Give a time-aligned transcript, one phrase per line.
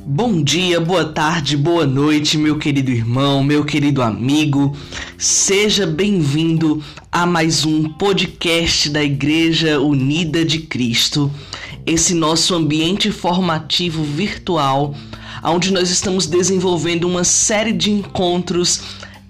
[0.00, 4.76] Bom dia, boa tarde, boa noite, meu querido irmão, meu querido amigo.
[5.16, 11.30] Seja bem-vindo a mais um podcast da Igreja Unida de Cristo.
[11.84, 14.94] Esse nosso ambiente formativo virtual,
[15.42, 18.80] onde nós estamos desenvolvendo uma série de encontros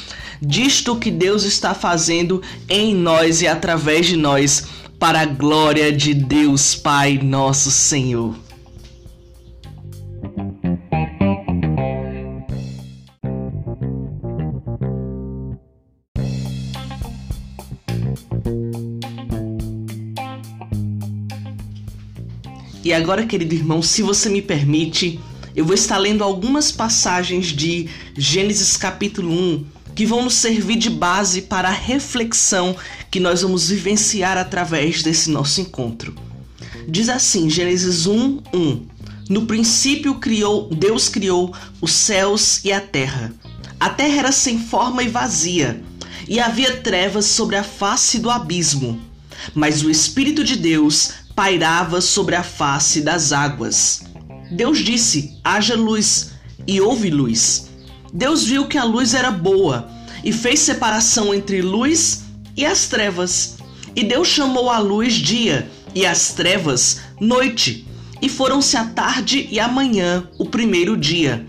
[0.42, 6.14] disto que Deus está fazendo em nós e através de nós, para a glória de
[6.14, 8.51] Deus Pai nosso Senhor.
[23.02, 25.20] Agora, querido irmão, se você me permite,
[25.56, 30.90] eu vou estar lendo algumas passagens de Gênesis capítulo 1 que vão nos servir de
[30.90, 32.76] base para a reflexão
[33.10, 36.16] que nós vamos vivenciar através desse nosso encontro.
[36.88, 38.86] Diz assim, Gênesis 1, 1.
[39.30, 43.34] No princípio criou, Deus criou os céus e a terra.
[43.80, 45.82] A terra era sem forma e vazia,
[46.28, 49.02] e havia trevas sobre a face do abismo.
[49.56, 54.04] Mas o Espírito de Deus pairava sobre a face das águas.
[54.52, 56.32] Deus disse: haja luz,
[56.68, 57.70] e houve luz.
[58.14, 59.90] Deus viu que a luz era boa
[60.24, 62.24] e fez separação entre luz
[62.56, 63.58] e as trevas.
[63.96, 67.88] E Deus chamou a luz dia e as trevas noite.
[68.22, 71.46] E foram-se a tarde e a manhã, o primeiro dia.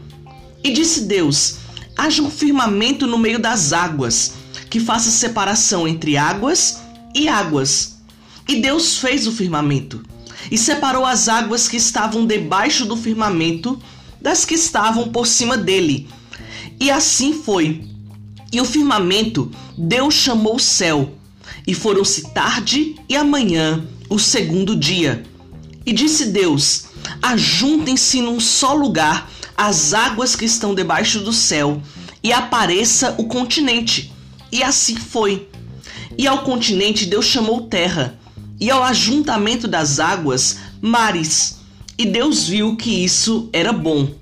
[0.64, 1.56] E disse Deus:
[1.96, 4.34] haja um firmamento no meio das águas,
[4.70, 6.80] que faça separação entre águas
[7.14, 8.01] e águas
[8.48, 10.02] e Deus fez o firmamento
[10.50, 13.80] e separou as águas que estavam debaixo do firmamento
[14.20, 16.08] das que estavam por cima dele.
[16.78, 17.84] E assim foi.
[18.52, 21.14] E o firmamento Deus chamou céu,
[21.66, 25.24] e foram-se tarde e amanhã, o segundo dia.
[25.86, 26.84] E disse Deus:
[27.22, 31.80] Ajuntem-se num só lugar as águas que estão debaixo do céu,
[32.22, 34.12] e apareça o continente.
[34.50, 35.48] E assim foi.
[36.18, 38.18] E ao continente Deus chamou terra,
[38.62, 41.58] e ao ajuntamento das águas, mares.
[41.98, 44.14] E Deus viu que isso era bom.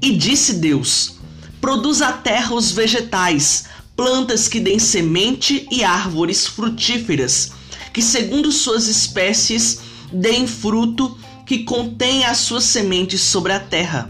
[0.00, 1.16] E disse Deus:
[1.60, 3.64] Produz a terra os vegetais,
[3.96, 7.50] plantas que deem semente e árvores frutíferas,
[7.92, 9.80] que segundo suas espécies
[10.12, 14.08] deem fruto que contém as suas sementes sobre a terra.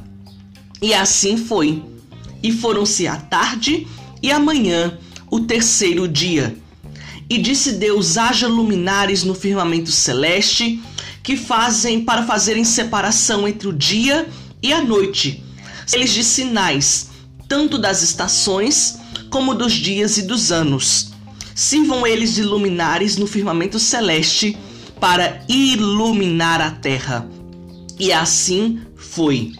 [0.83, 1.83] E assim foi.
[2.43, 3.87] E foram-se a tarde
[4.23, 4.99] e a manhã,
[5.31, 6.55] o terceiro dia.
[7.29, 10.83] E disse Deus: haja luminares no firmamento celeste
[11.23, 14.29] que fazem para fazerem separação entre o dia
[14.62, 15.43] e a noite,
[15.93, 17.11] eles de sinais,
[17.49, 18.99] tanto das estações
[19.31, 21.13] como dos dias e dos anos.
[21.55, 24.57] Sirvam eles de luminares no firmamento celeste
[25.01, 27.29] para iluminar a terra.
[27.99, 29.53] E assim foi.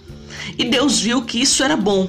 [0.59, 2.09] E Deus viu que isso era bom.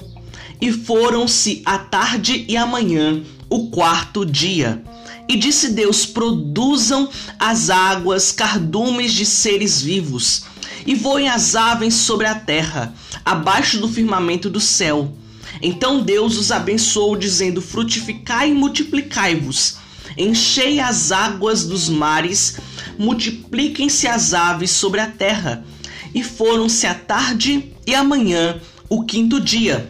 [0.60, 4.84] E foram-se a tarde e a manhã, o quarto dia.
[5.28, 7.10] E disse Deus: produzam
[7.40, 10.44] as águas cardumes de seres vivos,
[10.86, 12.94] e voem as aves sobre a terra,
[13.24, 15.14] abaixo do firmamento do céu.
[15.62, 19.78] Então Deus os abençoou, dizendo: Frutificai e multiplicai-vos,
[20.18, 22.58] enchei as águas dos mares,
[22.98, 25.66] multipliquem-se as aves sobre a terra.
[26.14, 29.90] E foram-se a tarde e a manhã, o quinto dia.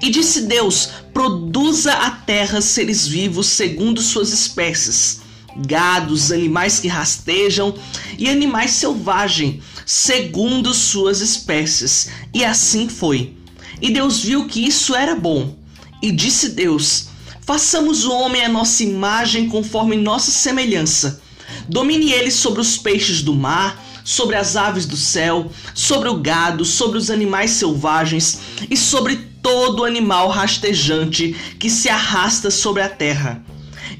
[0.00, 5.20] E disse Deus: Produza a terra seres vivos segundo suas espécies,
[5.56, 7.72] gados, animais que rastejam
[8.18, 12.10] e animais selvagens, segundo suas espécies.
[12.34, 13.32] E assim foi.
[13.80, 15.56] E Deus viu que isso era bom.
[16.02, 17.06] E disse Deus:
[17.42, 21.22] Façamos o homem a nossa imagem conforme nossa semelhança.
[21.68, 26.64] Domine ele sobre os peixes do mar, sobre as aves do céu, sobre o gado,
[26.64, 33.44] sobre os animais selvagens e sobre todo animal rastejante que se arrasta sobre a terra.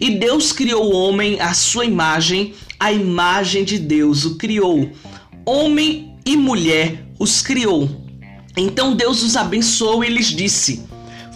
[0.01, 4.91] E Deus criou o homem à sua imagem, a imagem de Deus o criou.
[5.45, 7.91] Homem e mulher os criou.
[8.57, 10.83] Então Deus os abençoou e lhes disse: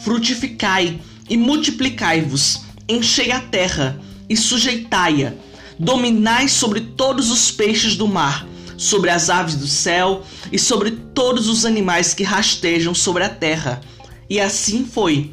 [0.03, 5.35] Frutificai e multiplicai-vos, enchei a terra e sujeitai-a,
[5.79, 11.47] dominai sobre todos os peixes do mar, sobre as aves do céu e sobre todos
[11.47, 13.83] os animais que rastejam sobre a terra.
[14.29, 15.31] E assim foi.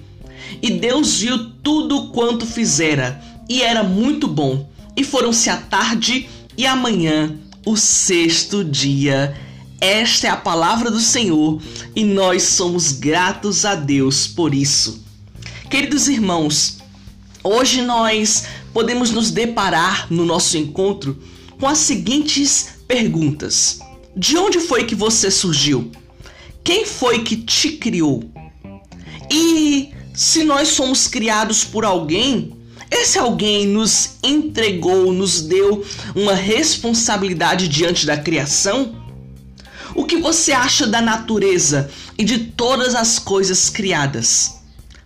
[0.61, 4.69] E Deus viu tudo quanto fizera, e era muito bom.
[4.95, 9.35] E foram-se a tarde e a manhã, o sexto dia.
[9.81, 11.61] Esta é a palavra do Senhor
[11.95, 15.03] e nós somos gratos a Deus por isso.
[15.69, 16.77] Queridos irmãos,
[17.43, 21.21] hoje nós podemos nos deparar no nosso encontro
[21.59, 23.79] com as seguintes perguntas:
[24.15, 25.91] De onde foi que você surgiu?
[26.63, 28.23] Quem foi que te criou?
[29.29, 32.53] E se nós somos criados por alguém,
[32.89, 35.85] esse alguém nos entregou, nos deu
[36.15, 38.95] uma responsabilidade diante da criação?
[39.95, 44.55] O que você acha da natureza e de todas as coisas criadas?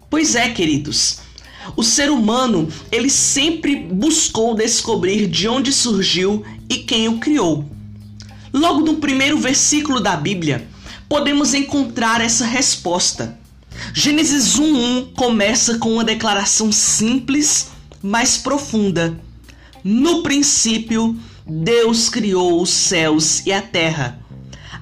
[0.09, 1.19] Pois é, queridos,
[1.75, 7.65] o ser humano, ele sempre buscou descobrir de onde surgiu e quem o criou.
[8.51, 10.67] Logo no primeiro versículo da Bíblia,
[11.07, 13.38] podemos encontrar essa resposta.
[13.93, 17.69] Gênesis 1:1 começa com uma declaração simples,
[18.01, 19.19] mas profunda.
[19.83, 24.19] No princípio, Deus criou os céus e a terra.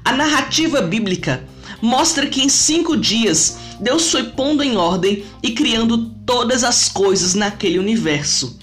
[0.03, 1.43] A narrativa bíblica
[1.81, 7.33] mostra que em cinco dias Deus foi pondo em ordem e criando todas as coisas
[7.33, 8.59] naquele universo.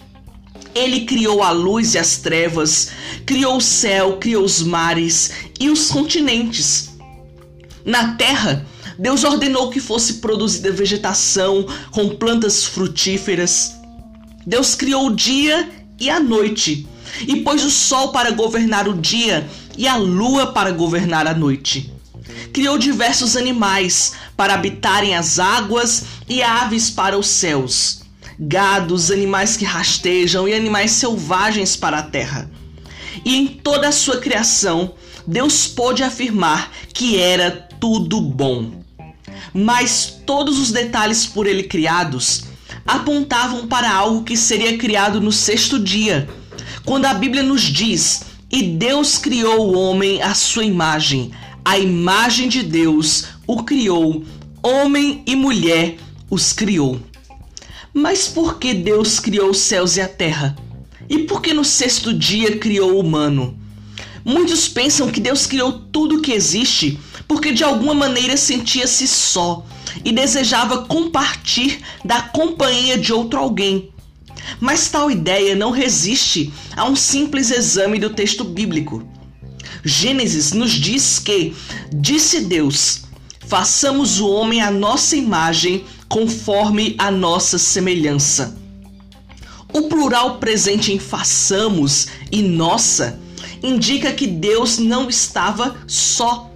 [0.74, 2.90] Ele criou a luz e as trevas,
[3.24, 5.30] criou o céu, criou os mares
[5.60, 6.90] e os continentes.
[7.84, 8.66] Na terra,
[8.98, 13.74] Deus ordenou que fosse produzida vegetação com plantas frutíferas.
[14.46, 15.68] Deus criou o dia
[15.98, 16.86] e a noite,
[17.26, 21.94] e pôs o sol para governar o dia e a lua para governar a noite
[22.54, 28.02] criou diversos animais para habitarem as águas e aves para os céus,
[28.38, 32.48] gados, animais que rastejam e animais selvagens para a terra.
[33.24, 34.94] E em toda a sua criação,
[35.26, 37.50] Deus pôde afirmar que era
[37.80, 38.83] tudo bom.
[39.54, 42.42] Mas todos os detalhes por ele criados
[42.84, 46.28] apontavam para algo que seria criado no sexto dia,
[46.84, 51.30] quando a Bíblia nos diz: E Deus criou o homem à sua imagem,
[51.64, 54.24] a imagem de Deus o criou,
[54.62, 55.96] homem e mulher
[56.28, 57.00] os criou.
[57.92, 60.56] Mas por que Deus criou os céus e a terra?
[61.08, 63.56] E por que no sexto dia criou o humano?
[64.24, 69.64] Muitos pensam que Deus criou tudo o que existe porque de alguma maneira sentia-se só
[70.04, 73.90] e desejava compartilhar da companhia de outro alguém.
[74.60, 79.02] Mas tal ideia não resiste a um simples exame do texto bíblico.
[79.84, 81.54] Gênesis nos diz que,
[81.92, 83.02] disse Deus,
[83.46, 88.58] façamos o homem à nossa imagem, conforme a nossa semelhança.
[89.72, 93.18] O plural presente em façamos e nossa
[93.62, 96.50] indica que Deus não estava só.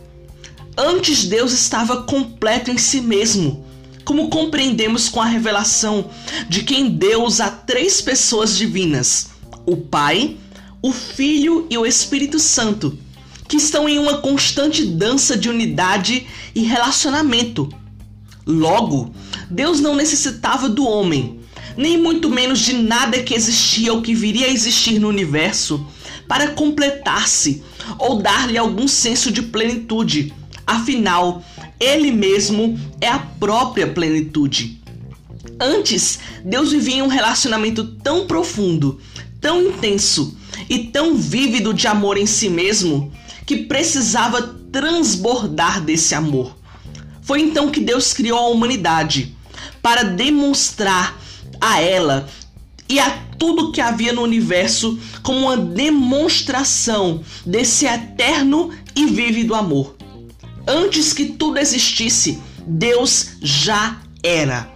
[0.78, 3.66] Antes, Deus estava completo em si mesmo,
[4.04, 6.08] como compreendemos com a revelação
[6.48, 9.30] de que em Deus há três pessoas divinas:
[9.66, 10.36] o Pai,
[10.80, 12.96] o Filho e o Espírito Santo
[13.48, 17.68] que estão em uma constante dança de unidade e relacionamento.
[18.46, 19.12] Logo,
[19.50, 21.40] Deus não necessitava do homem,
[21.74, 25.84] nem muito menos de nada que existia ou que viria a existir no universo,
[26.28, 27.62] para completar-se
[27.98, 30.34] ou dar-lhe algum senso de plenitude.
[30.68, 31.42] Afinal,
[31.80, 34.78] ele mesmo é a própria plenitude.
[35.58, 39.00] Antes, Deus vivia um relacionamento tão profundo,
[39.40, 40.36] tão intenso
[40.68, 43.10] e tão vívido de amor em si mesmo
[43.46, 46.54] que precisava transbordar desse amor.
[47.22, 49.34] Foi então que Deus criou a humanidade
[49.80, 51.18] para demonstrar
[51.58, 52.28] a ela
[52.86, 59.97] e a tudo que havia no universo como uma demonstração desse eterno e vívido amor.
[60.70, 64.70] Antes que tudo existisse, Deus já era.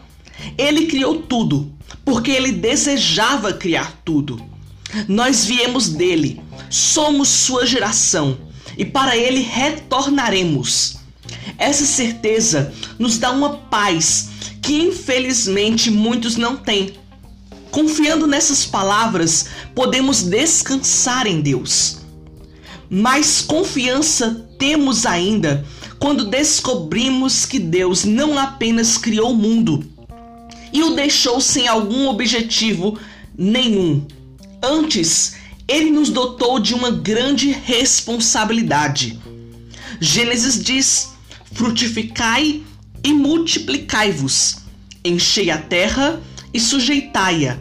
[0.57, 1.71] Ele criou tudo,
[2.03, 4.43] porque ele desejava criar tudo.
[5.07, 8.39] Nós viemos dele, somos sua geração
[8.79, 10.97] e para ele retornaremos.
[11.59, 14.31] Essa certeza nos dá uma paz
[14.63, 16.95] que infelizmente muitos não têm.
[17.71, 21.99] Confiando nessas palavras, podemos descansar em Deus.
[22.89, 25.67] Mais confiança temos ainda
[26.03, 29.85] quando descobrimos que Deus não apenas criou o mundo
[30.73, 32.99] e o deixou sem algum objetivo
[33.39, 34.05] nenhum.
[34.61, 35.37] Antes,
[35.69, 39.17] ele nos dotou de uma grande responsabilidade.
[40.01, 41.11] Gênesis diz:
[41.53, 42.65] frutificai
[43.05, 44.57] e multiplicai-vos,
[45.05, 46.21] enchei a terra
[46.53, 47.61] e sujeitai-a.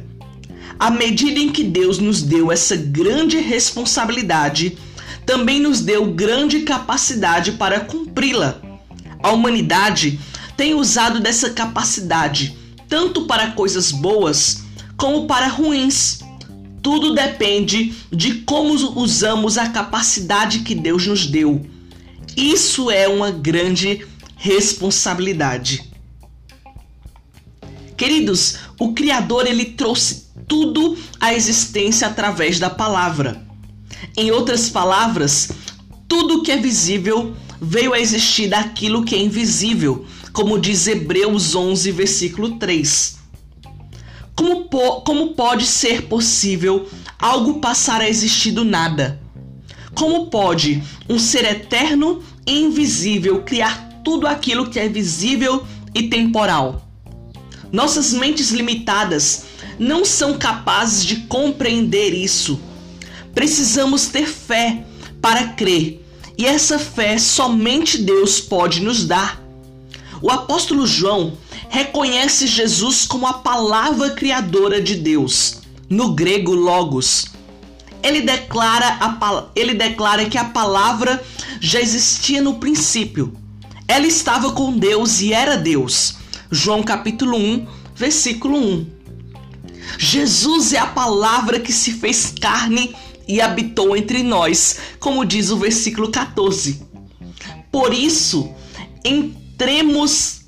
[0.80, 4.80] À medida em que Deus nos deu essa grande responsabilidade,
[5.26, 8.60] também nos deu grande capacidade para cumpri-la.
[9.22, 10.20] A humanidade
[10.58, 12.58] tem usado dessa capacidade
[12.92, 14.64] tanto para coisas boas
[14.98, 16.20] como para ruins.
[16.82, 21.66] Tudo depende de como usamos a capacidade que Deus nos deu.
[22.36, 25.90] Isso é uma grande responsabilidade.
[27.96, 33.42] Queridos, o Criador ele trouxe tudo à existência através da palavra.
[34.16, 35.50] Em outras palavras,
[36.08, 41.92] tudo que é visível veio a existir daquilo que é invisível, como diz Hebreus 11,
[41.92, 43.20] versículo 3.
[44.36, 46.90] Como, po como pode ser possível
[47.20, 49.22] algo passar a existir do nada?
[49.94, 56.88] Como pode um ser eterno e invisível criar tudo aquilo que é visível e temporal?
[57.72, 59.46] Nossas mentes limitadas
[59.78, 62.60] não são capazes de compreender isso.
[63.34, 64.86] Precisamos ter fé
[65.22, 66.04] para crer,
[66.38, 69.42] e essa fé somente Deus pode nos dar.
[70.22, 71.38] O apóstolo João
[71.70, 75.60] reconhece Jesus como a palavra criadora de Deus,
[75.90, 77.28] no grego logos.
[78.04, 81.24] Ele declara, a, ele declara que a palavra
[81.60, 83.34] já existia no princípio.
[83.88, 86.16] Ela estava com Deus e era Deus.
[86.50, 88.88] João capítulo 1, versículo 1.
[89.98, 92.96] Jesus é a palavra que se fez carne
[93.28, 96.82] e habitou entre nós, como diz o versículo 14.
[97.72, 98.54] Por isso,
[99.04, 100.42] entremos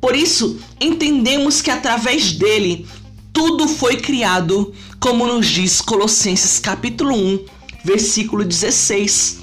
[0.00, 2.86] por isso, entendemos que através dele
[3.32, 7.44] tudo foi criado, como nos diz Colossenses capítulo 1,
[7.84, 9.40] versículo 16.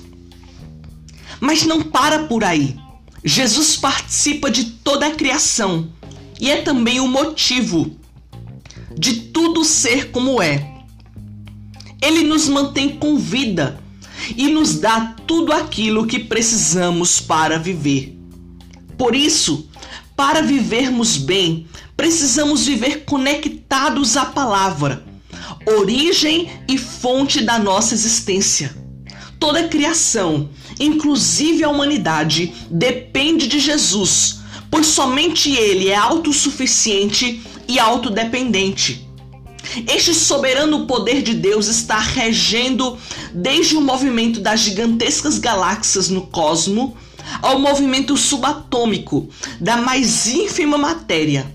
[1.39, 2.75] Mas não para por aí.
[3.23, 5.89] Jesus participa de toda a criação
[6.39, 7.95] e é também o motivo
[8.97, 10.76] de tudo ser como é.
[12.01, 13.79] Ele nos mantém com vida
[14.35, 18.17] e nos dá tudo aquilo que precisamos para viver.
[18.97, 19.69] Por isso,
[20.15, 25.03] para vivermos bem, precisamos viver conectados à palavra,
[25.65, 28.75] origem e fonte da nossa existência.
[29.39, 30.49] Toda a criação,
[30.79, 34.39] inclusive a humanidade, depende de Jesus,
[34.71, 39.06] pois somente Ele é autossuficiente e autodependente.
[39.87, 42.97] Este soberano poder de Deus está regendo
[43.33, 46.95] desde o movimento das gigantescas galáxias no cosmo
[47.41, 51.45] ao movimento subatômico da mais ínfima matéria.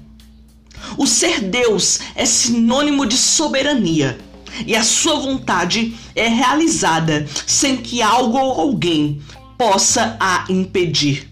[0.98, 4.18] O ser Deus é sinônimo de soberania
[4.66, 9.22] e a sua vontade é realizada sem que algo ou alguém
[9.56, 11.30] possa a impedir.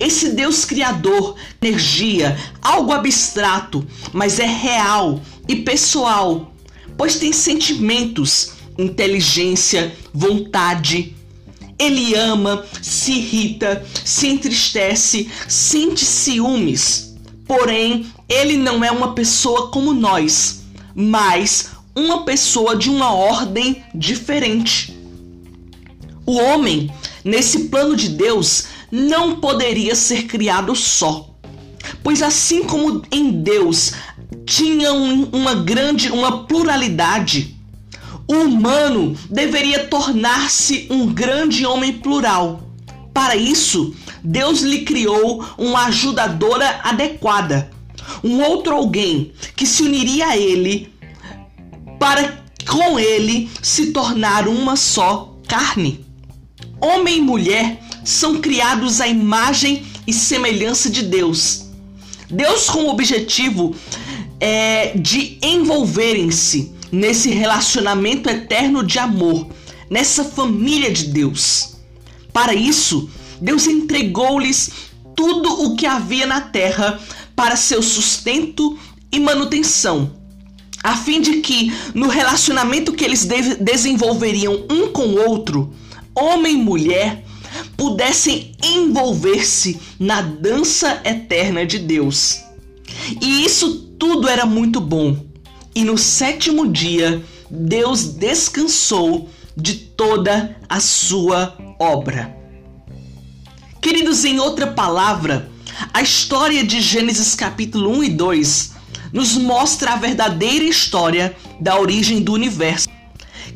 [0.00, 6.52] Esse Deus criador, energia, algo abstrato, mas é real e pessoal,
[6.96, 11.14] pois tem sentimentos, inteligência, vontade.
[11.78, 17.14] Ele ama, se irrita, se entristece, sente ciúmes.
[17.46, 20.62] Porém, ele não é uma pessoa como nós,
[20.94, 24.96] mas uma pessoa de uma ordem diferente.
[26.24, 26.90] O homem,
[27.22, 31.30] nesse plano de Deus, não poderia ser criado só.
[32.02, 33.92] Pois assim como em Deus
[34.46, 37.56] tinha um, uma grande, uma pluralidade,
[38.26, 42.62] o humano deveria tornar-se um grande homem plural.
[43.12, 47.70] Para isso, Deus lhe criou uma ajudadora adequada,
[48.22, 50.92] um outro alguém que se uniria a ele
[51.98, 56.04] para com ele se tornar uma só carne.
[56.80, 61.66] Homem e mulher são criados à imagem e semelhança de Deus.
[62.30, 63.74] Deus com o objetivo
[64.40, 69.48] é, de envolverem-se nesse relacionamento eterno de amor,
[69.90, 71.76] nessa família de Deus.
[72.32, 73.10] Para isso,
[73.40, 74.70] Deus entregou-lhes
[75.14, 77.00] tudo o que havia na terra
[77.34, 78.78] para seu sustento
[79.10, 80.12] e manutenção,
[80.82, 85.72] a fim de que, no relacionamento que eles de desenvolveriam um com o outro,
[86.14, 87.24] homem e mulher,
[87.76, 92.40] pudessem envolver-se na dança eterna de Deus.
[93.20, 95.16] E isso tudo era muito bom.
[95.74, 102.36] E no sétimo dia, Deus descansou de toda a sua obra.
[103.80, 105.50] Queridos, em outra palavra,
[105.92, 108.72] a história de Gênesis capítulo 1 e 2
[109.12, 112.88] nos mostra a verdadeira história da origem do universo.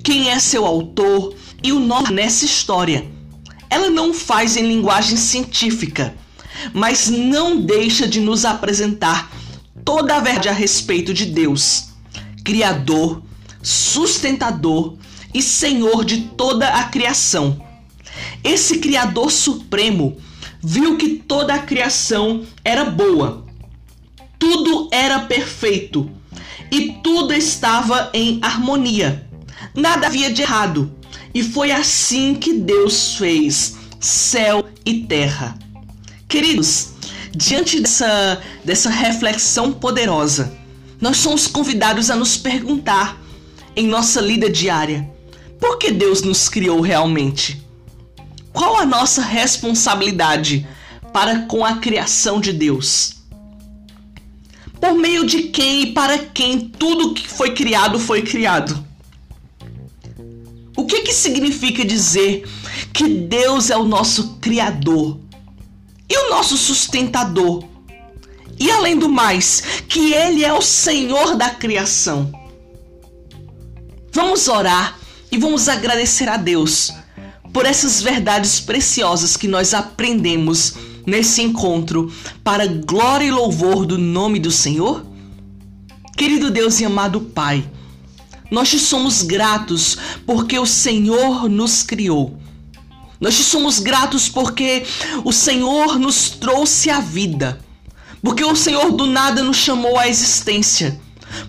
[0.04, 3.06] Quem é seu autor e o nome nessa história.
[3.70, 6.14] Ela não faz em linguagem científica,
[6.72, 9.30] mas não deixa de nos apresentar
[9.84, 11.88] toda a verdade a respeito de Deus,
[12.44, 13.22] Criador,
[13.62, 14.96] sustentador
[15.34, 17.60] e Senhor de toda a criação.
[18.42, 20.16] Esse Criador Supremo
[20.62, 23.44] viu que toda a criação era boa,
[24.38, 26.10] tudo era perfeito
[26.70, 29.26] e tudo estava em harmonia.
[29.74, 30.92] Nada havia de errado.
[31.34, 35.58] E foi assim que Deus fez céu e terra.
[36.28, 36.94] Queridos,
[37.34, 40.56] diante dessa, dessa reflexão poderosa,
[41.00, 43.20] nós somos convidados a nos perguntar
[43.76, 45.08] em nossa lida diária:
[45.60, 47.64] por que Deus nos criou realmente?
[48.52, 50.66] Qual a nossa responsabilidade
[51.12, 53.16] para com a criação de Deus?
[54.80, 58.86] Por meio de quem e para quem tudo que foi criado foi criado?
[60.76, 62.48] O que, que significa dizer
[62.92, 65.18] que Deus é o nosso Criador
[66.08, 67.64] e o nosso sustentador?
[68.58, 72.32] E além do mais, que Ele é o Senhor da criação.
[74.12, 74.98] Vamos orar
[75.30, 76.92] e vamos agradecer a Deus
[77.52, 80.74] por essas verdades preciosas que nós aprendemos
[81.06, 82.12] nesse encontro
[82.44, 85.06] para glória e louvor do nome do Senhor?
[86.16, 87.64] Querido Deus e amado Pai,
[88.50, 89.96] nós te somos gratos
[90.26, 92.38] porque o Senhor nos criou.
[93.20, 94.84] Nós te somos gratos porque
[95.24, 97.60] o Senhor nos trouxe a vida.
[98.22, 101.00] Porque o Senhor do nada nos chamou à existência.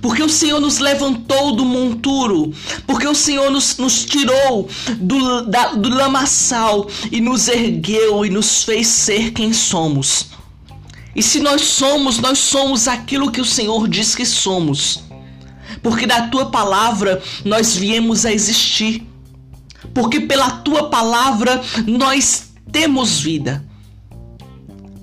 [0.01, 2.53] Porque o Senhor nos levantou do monturo.
[2.87, 8.63] Porque o Senhor nos, nos tirou do, da, do lamaçal e nos ergueu e nos
[8.63, 10.27] fez ser quem somos.
[11.15, 15.03] E se nós somos, nós somos aquilo que o Senhor diz que somos
[15.81, 19.03] porque da tua palavra nós viemos a existir,
[19.93, 23.65] porque pela tua palavra nós temos vida.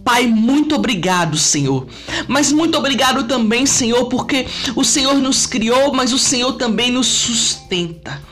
[0.04, 1.88] Pai, muito obrigado, Senhor.
[2.28, 4.46] Mas muito obrigado também, Senhor, porque
[4.76, 8.22] o Senhor nos criou, mas o Senhor também nos sustenta.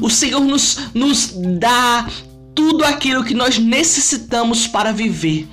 [0.00, 2.08] O Senhor nos, nos dá
[2.54, 5.48] tudo aquilo que nós necessitamos para viver.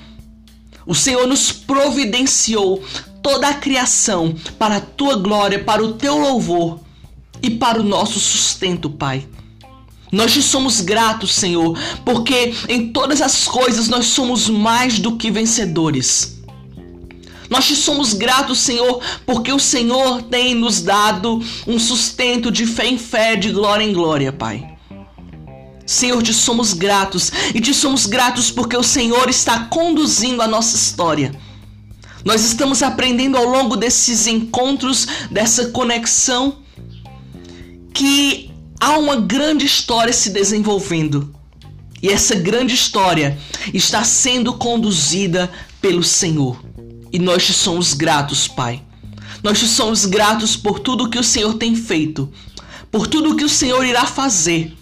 [0.85, 2.83] O Senhor nos providenciou
[3.21, 6.79] toda a criação para a tua glória, para o teu louvor
[7.41, 9.27] e para o nosso sustento, Pai.
[10.11, 15.29] Nós te somos gratos, Senhor, porque em todas as coisas nós somos mais do que
[15.29, 16.37] vencedores.
[17.49, 22.87] Nós te somos gratos, Senhor, porque o Senhor tem nos dado um sustento de fé
[22.87, 24.77] em fé, de glória em glória, Pai.
[25.85, 30.75] Senhor, te somos gratos e te somos gratos porque o Senhor está conduzindo a nossa
[30.75, 31.31] história.
[32.25, 36.57] Nós estamos aprendendo ao longo desses encontros, dessa conexão,
[37.93, 38.46] que
[38.79, 41.33] há uma grande história se desenvolvendo.
[42.01, 43.37] E essa grande história
[43.73, 46.63] está sendo conduzida pelo Senhor.
[47.11, 48.81] E nós te somos gratos, Pai.
[49.43, 52.31] Nós te somos gratos por tudo que o Senhor tem feito,
[52.91, 54.75] por tudo que o Senhor irá fazer,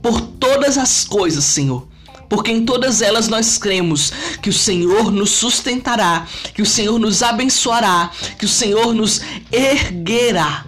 [0.00, 1.88] por todas as coisas, Senhor
[2.32, 7.22] porque em todas elas nós cremos que o Senhor nos sustentará, que o Senhor nos
[7.22, 9.20] abençoará, que o Senhor nos
[9.52, 10.64] erguerá.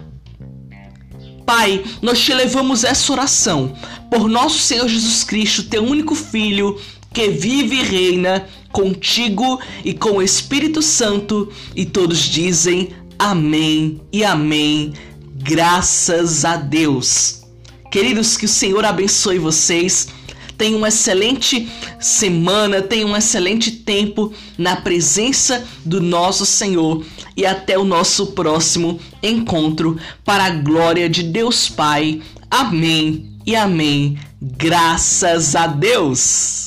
[1.45, 3.75] Pai, nós te levamos essa oração
[4.09, 6.79] por nosso Senhor Jesus Cristo, teu único Filho,
[7.13, 14.23] que vive e reina contigo e com o Espírito Santo, e todos dizem amém e
[14.23, 14.93] amém.
[15.35, 17.43] Graças a Deus.
[17.91, 20.07] Queridos, que o Senhor abençoe vocês
[20.57, 27.77] Tenha uma excelente semana, tenha um excelente tempo na presença do nosso Senhor e até
[27.77, 32.21] o nosso próximo encontro para a glória de Deus Pai.
[32.49, 34.17] Amém e amém.
[34.41, 36.64] Graças a Deus.